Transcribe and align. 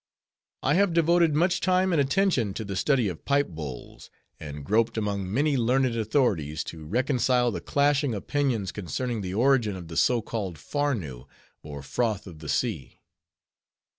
"I 0.63 0.73
have 0.73 0.93
devoted 0.95 1.35
much 1.35 1.59
time 1.61 1.91
and 1.91 2.01
attention 2.01 2.55
to 2.55 2.65
the 2.65 2.75
study 2.75 3.07
of 3.07 3.23
pipe 3.23 3.49
bowls, 3.49 4.09
and 4.39 4.65
groped 4.65 4.97
among 4.97 5.31
many 5.31 5.55
learned 5.55 5.95
authorities, 5.95 6.63
to 6.73 6.87
reconcile 6.87 7.51
the 7.51 7.61
clashing 7.61 8.15
opinions 8.15 8.71
concerning 8.71 9.21
the 9.21 9.35
origin 9.35 9.75
of 9.75 9.89
the 9.89 9.97
so 9.97 10.23
called 10.23 10.57
Farnoo, 10.57 11.27
or 11.61 11.83
Froth 11.83 12.25
of 12.25 12.39
the 12.39 12.49
Sea." 12.49 12.99